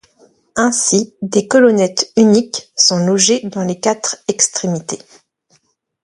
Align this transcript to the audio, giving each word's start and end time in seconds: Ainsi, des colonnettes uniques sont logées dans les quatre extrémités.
Ainsi, 0.55 1.15
des 1.21 1.47
colonnettes 1.47 2.11
uniques 2.17 2.71
sont 2.75 3.05
logées 3.05 3.41
dans 3.49 3.61
les 3.63 3.79
quatre 3.79 4.17
extrémités. 4.27 4.97